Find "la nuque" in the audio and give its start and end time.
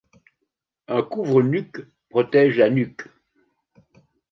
2.57-3.03